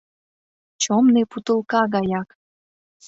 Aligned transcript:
Чомный 0.81 1.25
путылка 1.31 1.81
гаяк. 1.93 2.29